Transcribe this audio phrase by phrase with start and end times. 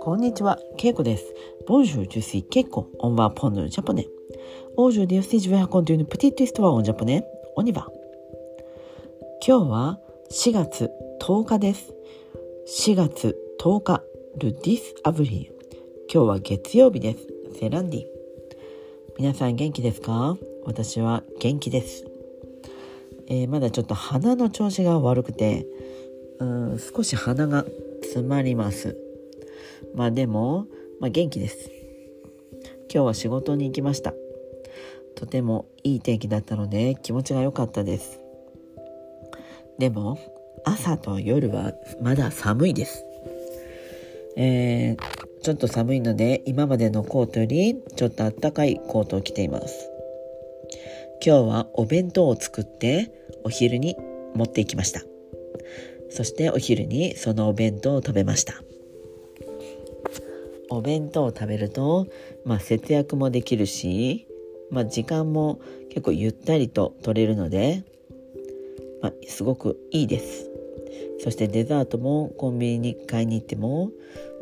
[0.00, 1.34] こんにちは、ケイコです。
[1.66, 5.00] Bonjour, je suis ケイコ, on va apprendre le japonais.
[5.00, 7.24] Aujourd'hui, c'est une toute petite histoire, en japonais,
[7.56, 7.88] on y va.
[9.44, 9.98] 今日は
[10.30, 10.88] 4月
[11.20, 11.92] 10日です。
[12.84, 14.02] 4月10日、
[14.38, 15.74] le dix avril。
[16.12, 17.26] 今日は月曜日です。
[17.58, 18.04] C'est lundi。
[19.18, 22.09] 皆さん元気ですか私は元気です。
[23.30, 25.64] えー、まだちょっと鼻の調子が悪くて、
[26.40, 27.64] うん少し鼻が
[28.02, 28.96] 詰まります。
[29.94, 30.66] まあでも、
[31.00, 31.70] まあ、元気です。
[32.92, 34.12] 今日は仕事に行きました。
[35.14, 38.20] とてもいい天気だったので気持ちが良かったです。
[39.78, 40.18] でも
[40.64, 43.04] 朝と夜はまだ寒いです。
[44.36, 49.89] えー、ちょっと寒いので今までのコートよりちょっとあったかいコートを着ています。
[51.22, 53.12] 今日はお弁当を作って
[53.44, 53.96] お昼に
[54.34, 55.02] 持っていきました。
[56.08, 58.54] そしてお昼にそのお弁当を食べました。
[60.70, 62.06] お弁当を食べると、
[62.44, 64.28] まあ、節約もできるし、
[64.70, 67.84] まあ、時間も結構ゆったりと取れるので、
[69.02, 70.50] まあ、すごくいいです。
[71.22, 73.90] そしてデザートもコンビニに買いに行っても、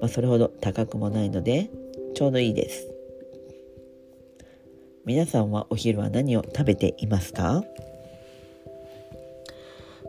[0.00, 1.70] まあ、それほど高くもないので
[2.14, 2.97] ちょうどいいです。
[5.08, 7.64] 皆さんはお昼は何を食べていますか？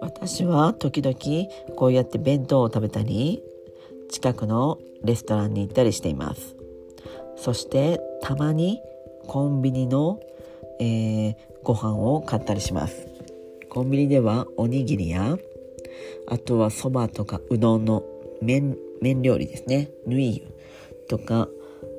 [0.00, 1.16] 私は時々
[1.74, 3.42] こうやって弁当を食べたり
[4.08, 6.54] 近くのレストランに行ったりしています。
[7.34, 8.80] そしてたまに
[9.26, 10.20] コンビニの、
[10.78, 13.08] えー、ご飯を買ったりします。
[13.68, 15.36] コンビニではおにぎりや
[16.28, 18.04] あとはそばとかうどんの
[18.40, 18.76] 麺
[19.22, 19.90] 料理ですね。
[20.06, 20.54] ヌイユ
[21.08, 21.48] とか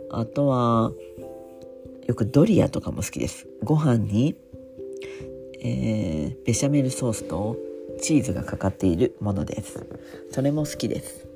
[0.10, 0.94] あとは
[2.06, 3.48] よくドリアとかも好きです。
[3.64, 4.36] ご飯に、
[5.60, 7.58] えー、ベシャメルソースと
[8.02, 9.86] チーズがかかっているものです。
[10.32, 11.28] それも好きです。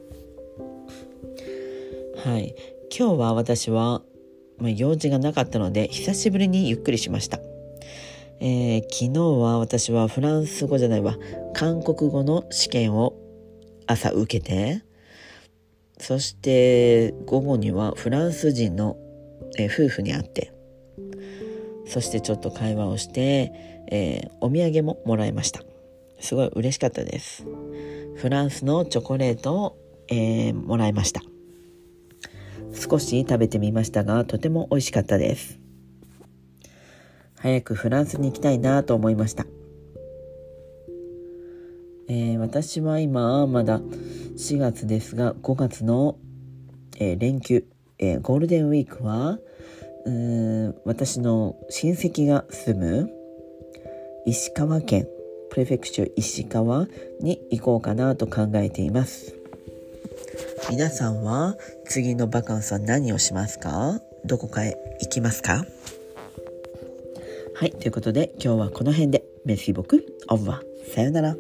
[2.24, 2.56] はい。
[2.96, 4.04] 今日は私は、
[4.58, 7.40] まあ、用事がなかったので久しぶりにゆっくりしました、
[8.40, 11.18] えー、昨日は私はフランス語じゃないわ。
[11.54, 13.14] 韓国語の試験を
[13.88, 14.84] 朝受けて
[15.98, 18.98] そして午後にはフランス人の、
[19.58, 20.54] えー、夫婦に会って
[21.90, 23.52] そしてちょっと会話をして、
[23.92, 25.62] えー、お土産ももらいました
[26.20, 27.46] すごい嬉しかったです
[28.16, 29.78] フランスのチョコレートを、
[30.08, 31.22] えー、もらいました
[32.74, 35.60] 少し食べてみましたが、とても美味しかったです。
[37.36, 39.46] 早くフランスに行きたいなと思いました。
[42.08, 46.18] えー、私は今、まだ4月ですが、5月の、
[47.00, 47.66] え、連休、
[47.98, 49.40] え、ゴールデンウィークは、
[50.86, 53.10] 私の親戚が住む
[54.26, 55.08] 石川県
[55.50, 56.88] プレフェクチュ石川
[57.22, 59.36] に行こうかなと考えています。
[60.70, 61.56] 皆さんは
[61.86, 64.00] 次のバカンスは何をしますか？
[64.26, 65.66] どこかへ行きますか？
[67.56, 69.24] はい、ということで今日はこの辺で。
[69.46, 70.94] メシボク、オーバー。
[70.94, 71.36] さよなら。